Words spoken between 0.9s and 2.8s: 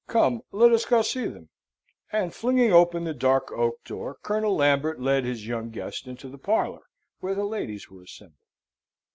see them," and, flinging